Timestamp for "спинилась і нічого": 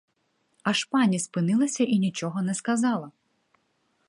1.19-2.41